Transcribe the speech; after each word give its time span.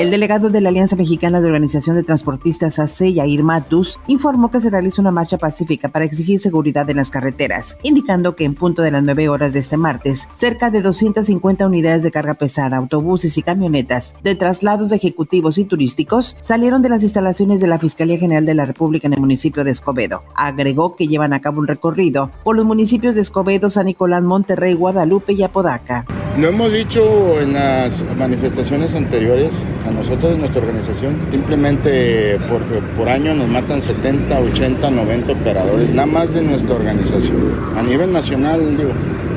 El 0.00 0.10
delegado 0.10 0.48
de 0.48 0.62
la 0.62 0.70
Alianza 0.70 0.96
Mexicana 0.96 1.42
de 1.42 1.48
Organización 1.48 1.94
de 1.94 2.02
Transportistas 2.02 2.78
AC, 2.78 3.12
Yair 3.12 3.42
Matus, 3.42 4.00
informó 4.06 4.50
que 4.50 4.58
se 4.58 4.70
realiza 4.70 5.02
una 5.02 5.10
marcha 5.10 5.36
pacífica 5.36 5.90
para 5.90 6.06
exigir 6.06 6.38
seguridad 6.38 6.88
en 6.88 6.96
las 6.96 7.10
carreteras, 7.10 7.76
indicando 7.82 8.34
que 8.34 8.46
en 8.46 8.54
punto 8.54 8.80
de 8.80 8.92
las 8.92 9.02
9 9.02 9.28
horas 9.28 9.52
de 9.52 9.58
este 9.58 9.76
martes, 9.76 10.26
cerca 10.32 10.70
de 10.70 10.80
250 10.80 11.66
unidades 11.66 12.02
de 12.02 12.10
carga 12.10 12.32
pesada, 12.32 12.78
autobuses 12.78 13.36
y 13.36 13.42
camionetas 13.42 14.14
de 14.22 14.34
traslados 14.36 14.90
ejecutivos 14.92 15.58
y 15.58 15.66
turísticos 15.66 16.38
salieron 16.40 16.80
de 16.80 16.88
las 16.88 17.02
instalaciones 17.02 17.60
de 17.60 17.66
la 17.66 17.78
Fiscalía 17.78 18.16
General 18.16 18.46
de 18.46 18.54
la 18.54 18.64
República 18.64 19.06
en 19.06 19.12
el 19.12 19.20
municipio 19.20 19.64
de 19.64 19.72
Escobedo. 19.72 20.22
Agregó 20.34 20.96
que 20.96 21.08
llevan 21.08 21.34
a 21.34 21.42
cabo 21.42 21.60
un 21.60 21.66
recorrido 21.66 22.30
por 22.42 22.56
los 22.56 22.64
municipios 22.64 23.14
de 23.14 23.20
Escobedo, 23.20 23.68
San 23.68 23.84
Nicolás, 23.84 24.22
Monterrey, 24.22 24.72
Guadalupe 24.72 25.34
y 25.34 25.42
Apodaca. 25.42 26.06
Lo 26.38 26.48
hemos 26.48 26.72
dicho 26.72 27.38
en 27.38 27.52
las 27.52 28.02
manifestaciones 28.16 28.94
anteriores, 28.94 29.50
a 29.90 29.92
nosotros, 29.92 30.38
nuestra 30.38 30.60
organización, 30.60 31.16
simplemente 31.30 32.38
por, 32.48 32.62
por 32.96 33.08
año 33.08 33.34
nos 33.34 33.48
matan 33.48 33.82
70, 33.82 34.40
80, 34.40 34.90
90 34.90 35.32
operadores, 35.32 35.92
nada 35.92 36.06
más 36.06 36.32
de 36.32 36.42
nuestra 36.42 36.74
organización. 36.74 37.36
A 37.76 37.82
nivel 37.82 38.12
nacional, 38.12 38.76
digo, 38.76 38.90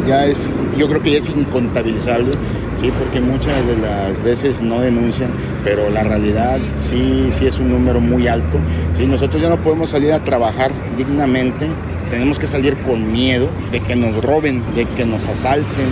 ya 0.07 0.25
es, 0.25 0.53
yo 0.77 0.87
creo 0.87 1.01
que 1.01 1.11
ya 1.11 1.17
es 1.19 1.29
incontabilizable, 1.29 2.31
sí, 2.79 2.91
porque 2.97 3.19
muchas 3.19 3.65
de 3.65 3.77
las 3.77 4.21
veces 4.23 4.61
no 4.61 4.81
denuncian, 4.81 5.31
pero 5.63 5.89
la 5.89 6.03
realidad 6.03 6.59
sí, 6.77 7.27
sí 7.31 7.47
es 7.47 7.59
un 7.59 7.71
número 7.71 7.99
muy 7.99 8.27
alto. 8.27 8.57
Sí, 8.93 9.05
nosotros 9.05 9.41
ya 9.41 9.49
no 9.49 9.57
podemos 9.57 9.89
salir 9.89 10.11
a 10.13 10.19
trabajar 10.19 10.71
dignamente, 10.97 11.69
tenemos 12.09 12.37
que 12.37 12.47
salir 12.47 12.75
con 12.77 13.11
miedo 13.11 13.49
de 13.71 13.79
que 13.79 13.95
nos 13.95 14.23
roben, 14.23 14.61
de 14.75 14.85
que 14.85 15.05
nos 15.05 15.27
asalten, 15.27 15.87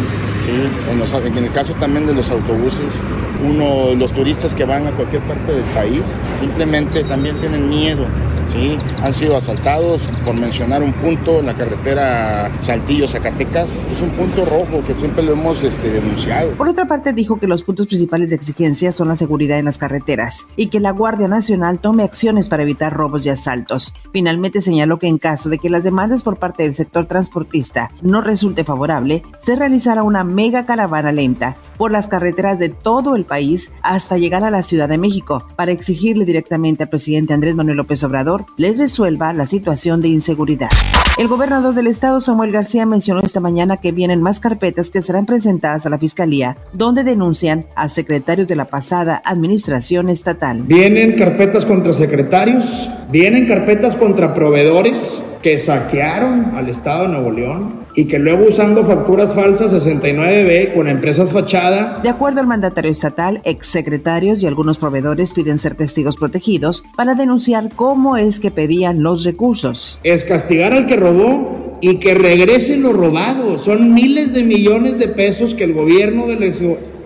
¿sí? 0.45 0.51
en, 0.91 1.37
en, 1.37 1.43
el 1.43 1.51
caso 1.51 1.73
también 1.73 2.05
de 2.05 2.13
los 2.13 2.29
autobuses, 2.29 3.01
uno, 3.43 3.95
los 3.95 4.11
turistas 4.11 4.53
que 4.53 4.65
van 4.65 4.85
a 4.87 4.91
cualquier 4.91 5.21
parte 5.23 5.51
del 5.51 5.63
país 5.73 6.03
simplemente 6.39 7.03
también 7.03 7.37
tienen 7.39 7.69
miedo 7.69 8.05
¿sí? 8.51 8.77
Han 9.01 9.13
sido 9.13 9.37
asaltados, 9.37 10.01
por 10.25 10.35
mencionar 10.35 10.83
un 10.83 10.93
punto, 10.93 11.41
la 11.41 11.53
carretera 11.53 12.51
Saltillo-Zacatecas, 12.59 13.81
es 13.91 14.01
un 14.01 14.11
punto 14.11 14.45
rojo 14.45 14.83
que 14.85 14.93
siempre 14.93 15.23
lo 15.23 15.33
hemos 15.33 15.63
este, 15.63 15.89
denunciado. 15.89 16.51
Por 16.51 16.69
otra 16.69 16.85
parte, 16.85 17.13
dijo 17.13 17.37
que 17.37 17.47
los 17.47 17.63
puntos 17.63 17.87
principales 17.87 18.29
de 18.29 18.35
exigencia 18.35 18.91
son 18.91 19.07
la 19.07 19.15
seguridad 19.15 19.59
en 19.59 19.65
las 19.65 19.77
carreteras 19.77 20.47
y 20.55 20.67
que 20.67 20.79
la 20.79 20.91
Guardia 20.91 21.27
Nacional 21.27 21.79
tome 21.79 22.03
acciones 22.03 22.49
para 22.49 22.63
evitar 22.63 22.93
robos 22.93 23.25
y 23.25 23.29
asaltos. 23.29 23.93
Finalmente 24.11 24.61
señaló 24.61 24.99
que 24.99 25.07
en 25.07 25.17
caso 25.17 25.49
de 25.49 25.57
que 25.57 25.69
las 25.69 25.83
demandas 25.83 26.23
por 26.23 26.37
parte 26.37 26.63
del 26.63 26.75
sector 26.75 27.05
transportista 27.05 27.91
no 28.01 28.21
resulte 28.21 28.63
favorable, 28.63 29.23
se 29.37 29.55
realizará 29.55 30.03
una 30.03 30.23
mega 30.23 30.65
caravana 30.65 31.11
lenta 31.11 31.57
por 31.81 31.91
las 31.91 32.07
carreteras 32.07 32.59
de 32.59 32.69
todo 32.69 33.15
el 33.15 33.25
país 33.25 33.73
hasta 33.81 34.19
llegar 34.19 34.43
a 34.43 34.51
la 34.51 34.61
Ciudad 34.61 34.87
de 34.87 34.99
México 34.99 35.47
para 35.55 35.71
exigirle 35.71 36.25
directamente 36.25 36.83
al 36.83 36.89
presidente 36.89 37.33
Andrés 37.33 37.55
Manuel 37.55 37.77
López 37.77 38.03
Obrador 38.03 38.45
les 38.55 38.77
resuelva 38.77 39.33
la 39.33 39.47
situación 39.47 39.99
de 39.99 40.09
inseguridad. 40.09 40.69
El 41.17 41.27
gobernador 41.27 41.73
del 41.73 41.87
estado, 41.87 42.21
Samuel 42.21 42.51
García, 42.51 42.85
mencionó 42.85 43.21
esta 43.23 43.39
mañana 43.39 43.77
que 43.77 43.91
vienen 43.91 44.21
más 44.21 44.39
carpetas 44.39 44.91
que 44.91 45.01
serán 45.01 45.25
presentadas 45.25 45.87
a 45.87 45.89
la 45.89 45.97
Fiscalía, 45.97 46.55
donde 46.71 47.03
denuncian 47.03 47.65
a 47.75 47.89
secretarios 47.89 48.47
de 48.47 48.55
la 48.55 48.65
pasada 48.65 49.19
administración 49.25 50.09
estatal. 50.09 50.61
Vienen 50.61 51.17
carpetas 51.17 51.65
contra 51.65 51.93
secretarios, 51.93 52.63
vienen 53.11 53.45
carpetas 53.45 53.95
contra 53.95 54.33
proveedores 54.33 55.23
que 55.41 55.57
saquearon 55.57 56.53
al 56.55 56.69
estado 56.69 57.03
de 57.03 57.09
Nuevo 57.09 57.31
León 57.31 57.81
y 57.93 58.05
que 58.05 58.19
luego 58.19 58.45
usando 58.47 58.85
facturas 58.85 59.35
falsas 59.35 59.73
69B 59.73 60.73
con 60.73 60.87
empresas 60.87 61.33
fachada. 61.33 61.99
De 62.01 62.09
acuerdo 62.09 62.39
al 62.39 62.47
mandatario 62.47 62.89
estatal, 62.89 63.41
exsecretarios 63.43 64.41
y 64.41 64.47
algunos 64.47 64.77
proveedores 64.77 65.33
piden 65.33 65.57
ser 65.57 65.75
testigos 65.75 66.15
protegidos 66.15 66.85
para 66.95 67.15
denunciar 67.15 67.69
cómo 67.75 68.15
es 68.15 68.39
que 68.39 68.51
pedían 68.51 69.03
los 69.03 69.25
recursos. 69.25 69.99
Es 70.03 70.23
castigar 70.23 70.71
al 70.71 70.87
que 70.87 70.95
robó 70.95 71.77
y 71.81 71.97
que 71.97 72.13
regrese 72.13 72.77
lo 72.77 72.93
robado. 72.93 73.57
Son 73.57 73.93
miles 73.93 74.31
de 74.33 74.43
millones 74.43 74.97
de 74.99 75.09
pesos 75.09 75.53
que 75.53 75.65
el 75.65 75.73
gobierno 75.73 76.27
del 76.27 76.43
ex 76.43 76.59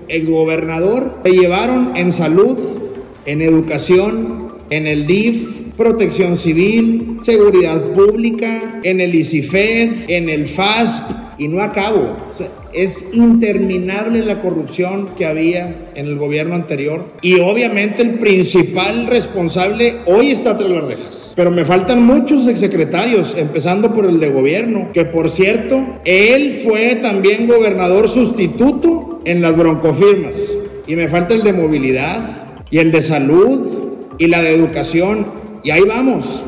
exgobernador 0.08 1.20
se 1.24 1.32
llevaron 1.32 1.98
en 1.98 2.12
salud, 2.12 2.60
en 3.26 3.42
educación, 3.42 4.50
en 4.70 4.86
el 4.86 5.08
DIF, 5.08 5.65
protección 5.78 6.38
civil, 6.38 7.18
seguridad 7.24 7.82
pública, 7.94 8.80
en 8.84 9.02
el 9.02 9.14
ICIFED, 9.14 10.10
en 10.10 10.30
el 10.30 10.48
FASP, 10.48 11.26
y 11.38 11.48
no 11.48 11.62
acabo. 11.62 12.16
es 12.74 13.10
interminable 13.14 14.26
la 14.26 14.40
corrupción 14.40 15.10
que 15.18 15.26
había 15.26 15.92
en 15.96 16.08
el 16.08 16.18
gobierno 16.18 16.56
anterior 16.56 17.08
y 17.22 17.40
obviamente 17.40 18.02
el 18.02 18.20
principal 18.20 19.08
responsable 19.08 19.98
hoy 20.08 20.32
está 20.32 20.58
tras 20.58 20.70
las 20.70 20.84
rejas. 20.84 21.34
Pero 21.36 21.52
me 21.52 21.64
faltan 21.64 22.04
muchos 22.04 22.48
exsecretarios, 22.48 23.36
empezando 23.38 23.92
por 23.92 24.06
el 24.06 24.20
de 24.20 24.30
gobierno, 24.30 24.88
que 24.94 25.06
por 25.06 25.30
cierto, 25.30 25.84
él 26.04 26.62
fue 26.66 26.96
también 26.96 27.48
gobernador 27.48 28.10
sustituto 28.10 29.22
en 29.26 29.42
las 29.42 29.56
broncofirmas. 29.56 30.38
Y 30.88 30.96
me 30.96 31.08
falta 31.08 31.34
el 31.34 31.44
de 31.44 31.54
movilidad 31.54 32.46
y 32.70 32.80
el 32.80 32.92
de 32.92 33.02
salud 33.02 33.90
y 34.18 34.28
la 34.28 34.42
de 34.42 34.54
educación 34.54 35.45
y 35.66 35.72
ahí 35.72 35.82
vamos. 35.82 36.44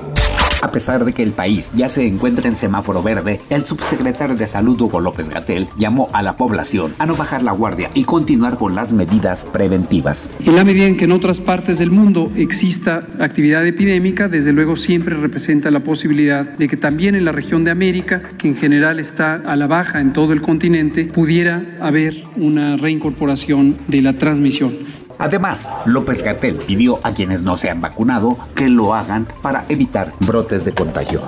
A 0.62 0.72
pesar 0.72 1.06
de 1.06 1.14
que 1.14 1.24
el 1.24 1.32
país 1.32 1.70
ya 1.76 1.88
se 1.88 2.06
encuentra 2.06 2.48
en 2.48 2.56
semáforo 2.56 3.04
verde, 3.04 3.40
el 3.50 3.64
subsecretario 3.64 4.36
de 4.36 4.48
Salud 4.48 4.80
Hugo 4.80 5.00
López 5.00 5.30
Gatel 5.30 5.68
llamó 5.78 6.10
a 6.14 6.24
la 6.24 6.36
población 6.36 6.94
a 6.98 7.06
no 7.06 7.16
bajar 7.16 7.44
la 7.44 7.52
guardia 7.52 7.90
y 7.94 8.06
continuar 8.06 8.58
con 8.58 8.74
las 8.74 8.92
medidas 8.92 9.44
preventivas. 9.44 10.32
En 10.44 10.56
la 10.56 10.64
medida 10.64 10.86
en 10.86 10.98
que 10.98 11.06
en 11.06 11.12
otras 11.12 11.40
partes 11.40 11.78
del 11.78 11.92
mundo 11.92 12.32
exista 12.36 13.08
actividad 13.20 13.66
epidémica, 13.68 14.28
desde 14.28 14.52
luego 14.52 14.76
siempre 14.76 15.16
representa 15.16 15.70
la 15.70 15.80
posibilidad 15.80 16.46
de 16.46 16.68
que 16.68 16.78
también 16.78 17.14
en 17.14 17.26
la 17.26 17.32
región 17.32 17.64
de 17.64 17.72
América, 17.72 18.22
que 18.38 18.48
en 18.48 18.56
general 18.56 19.00
está 19.00 19.36
a 19.36 19.56
la 19.56 19.68
baja 19.68 20.02
en 20.02 20.12
todo 20.12 20.34
el 20.34 20.42
continente, 20.42 21.06
pudiera 21.06 21.64
haber 21.80 22.24
una 22.36 22.78
reincorporación 22.78 23.78
de 23.88 24.02
la 24.02 24.14
transmisión. 24.14 24.97
Además, 25.20 25.70
López 25.86 26.24
Gatel 26.24 26.58
pidió 26.58 27.00
a 27.04 27.14
quienes 27.14 27.42
no 27.42 27.58
se 27.58 27.70
han 27.70 27.82
vacunado 27.82 28.38
que 28.56 28.70
lo 28.70 28.94
hagan 28.94 29.28
para 29.42 29.66
evitar 29.70 30.14
brotes 30.20 30.66
de 30.66 30.74
contagio. 30.74 31.24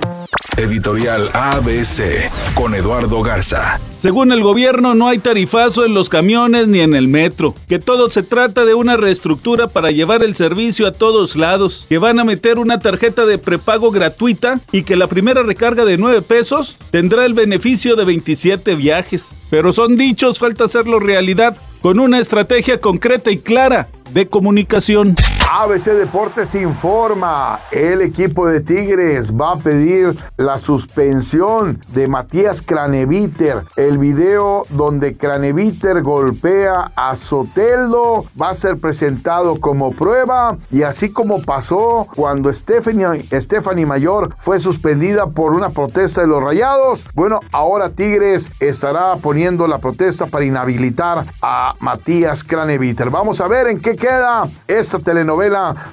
Editorial 0.59 1.29
ABC 1.33 2.29
con 2.53 2.75
Eduardo 2.75 3.21
Garza. 3.21 3.79
Según 4.01 4.33
el 4.33 4.43
gobierno, 4.43 4.93
no 4.93 5.07
hay 5.07 5.19
tarifazo 5.19 5.85
en 5.85 5.93
los 5.93 6.09
camiones 6.09 6.67
ni 6.67 6.81
en 6.81 6.95
el 6.95 7.07
metro, 7.07 7.55
que 7.69 7.79
todo 7.79 8.09
se 8.11 8.23
trata 8.23 8.65
de 8.65 8.73
una 8.73 8.97
reestructura 8.97 9.67
para 9.67 9.91
llevar 9.91 10.21
el 10.21 10.35
servicio 10.35 10.85
a 10.85 10.91
todos 10.91 11.37
lados, 11.37 11.85
que 11.87 11.97
van 11.97 12.19
a 12.19 12.25
meter 12.25 12.59
una 12.59 12.79
tarjeta 12.79 13.25
de 13.25 13.37
prepago 13.37 13.89
gratuita 13.89 14.59
y 14.73 14.83
que 14.83 14.97
la 14.97 15.07
primera 15.07 15.43
recarga 15.43 15.85
de 15.85 15.97
9 15.97 16.23
pesos 16.23 16.75
tendrá 16.91 17.25
el 17.25 17.33
beneficio 17.33 17.95
de 17.95 18.03
27 18.03 18.75
viajes. 18.75 19.37
Pero 19.49 19.71
son 19.71 19.95
dichos, 19.95 20.39
falta 20.39 20.65
hacerlo 20.65 20.99
realidad 20.99 21.55
con 21.81 21.99
una 21.99 22.19
estrategia 22.19 22.81
concreta 22.81 23.31
y 23.31 23.37
clara 23.37 23.87
de 24.11 24.27
comunicación. 24.27 25.15
ABC 25.51 25.93
Deportes 25.93 26.53
informa, 26.53 27.59
el 27.71 28.03
equipo 28.03 28.45
de 28.45 28.59
Tigres 28.61 29.33
va 29.35 29.53
a 29.53 29.57
pedir 29.57 30.15
la 30.37 30.59
suspensión 30.59 31.81
de 31.87 32.07
Matías 32.07 32.61
Craneviter. 32.61 33.63
El 33.75 33.97
video 33.97 34.65
donde 34.69 35.17
Craneviter 35.17 36.03
golpea 36.03 36.91
a 36.95 37.15
Soteldo 37.15 38.25
va 38.39 38.51
a 38.51 38.53
ser 38.53 38.77
presentado 38.77 39.59
como 39.59 39.91
prueba 39.91 40.55
y 40.69 40.83
así 40.83 41.11
como 41.11 41.41
pasó 41.41 42.07
cuando 42.15 42.53
Stephanie, 42.53 43.25
Stephanie 43.33 43.87
Mayor 43.87 44.35
fue 44.37 44.59
suspendida 44.59 45.31
por 45.31 45.53
una 45.53 45.71
protesta 45.71 46.21
de 46.21 46.27
los 46.27 46.43
Rayados, 46.43 47.05
bueno, 47.15 47.39
ahora 47.51 47.89
Tigres 47.89 48.49
estará 48.59 49.15
poniendo 49.15 49.67
la 49.67 49.79
protesta 49.79 50.27
para 50.27 50.45
inhabilitar 50.45 51.25
a 51.41 51.73
Matías 51.79 52.43
Craneviter. 52.43 53.09
Vamos 53.09 53.41
a 53.41 53.47
ver 53.47 53.65
en 53.65 53.79
qué 53.79 53.95
queda 53.95 54.47
esta 54.67 54.99
telenovela 54.99 55.38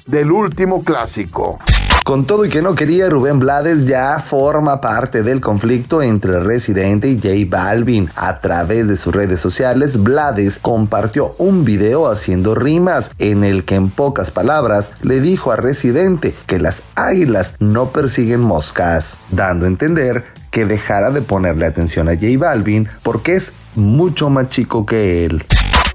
del 0.05 0.31
último 0.31 0.83
clásico. 0.83 1.57
Con 2.03 2.25
todo 2.25 2.43
y 2.43 2.49
que 2.49 2.61
no 2.61 2.75
quería, 2.75 3.09
Rubén 3.09 3.39
Blades 3.39 3.85
ya 3.85 4.19
forma 4.19 4.81
parte 4.81 5.23
del 5.23 5.39
conflicto 5.39 6.01
entre 6.01 6.41
Residente 6.41 7.09
y 7.09 7.15
J 7.15 7.29
Balvin. 7.49 8.09
A 8.15 8.39
través 8.39 8.87
de 8.87 8.97
sus 8.97 9.15
redes 9.15 9.39
sociales, 9.39 10.03
Blades 10.03 10.59
compartió 10.59 11.33
un 11.37 11.63
video 11.63 12.09
haciendo 12.09 12.55
rimas 12.55 13.11
en 13.19 13.45
el 13.45 13.63
que 13.63 13.75
en 13.75 13.89
pocas 13.89 14.31
palabras 14.31 14.91
le 15.01 15.21
dijo 15.21 15.51
a 15.51 15.55
Residente 15.55 16.35
que 16.45 16.59
las 16.59 16.81
águilas 16.95 17.53
no 17.59 17.87
persiguen 17.87 18.41
moscas, 18.41 19.17
dando 19.31 19.65
a 19.65 19.69
entender 19.69 20.25
que 20.51 20.65
dejara 20.65 21.11
de 21.11 21.21
ponerle 21.21 21.65
atención 21.65 22.09
a 22.09 22.15
J 22.15 22.37
Balvin 22.37 22.87
porque 23.01 23.35
es 23.35 23.53
mucho 23.75 24.29
más 24.29 24.49
chico 24.49 24.85
que 24.85 25.25
él. 25.25 25.45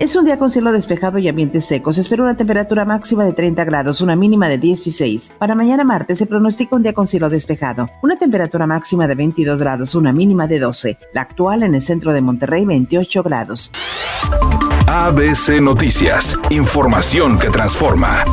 Es 0.02 0.16
un 0.16 0.24
día 0.24 0.36
con 0.36 0.50
cielo 0.50 0.72
despejado 0.72 1.18
y 1.18 1.28
ambientes 1.28 1.64
secos. 1.64 1.96
Espero 1.96 2.24
una 2.24 2.36
temperatura 2.36 2.84
máxima 2.84 3.24
de 3.24 3.34
30 3.34 3.64
grados, 3.64 4.00
una 4.00 4.16
mínima 4.16 4.48
de 4.48 4.58
16. 4.58 5.30
Para 5.38 5.54
mañana 5.54 5.84
martes 5.84 6.18
se 6.18 6.26
pronostica 6.26 6.74
un 6.74 6.82
día 6.82 6.92
con 6.92 7.06
cielo 7.06 7.30
despejado. 7.30 7.88
Una 8.02 8.16
temperatura 8.16 8.66
máxima 8.66 9.06
de 9.06 9.14
22 9.14 9.60
grados, 9.60 9.94
una 9.94 10.12
mínima 10.12 10.48
de 10.48 10.58
12. 10.58 10.98
La 11.12 11.20
actual 11.20 11.62
en 11.62 11.76
el 11.76 11.80
centro 11.80 12.12
de 12.12 12.20
Monterrey, 12.20 12.64
28 12.64 13.22
grados. 13.22 13.70
ABC 14.88 15.60
Noticias. 15.60 16.36
Información 16.50 17.38
que 17.38 17.50
transforma. 17.50 18.24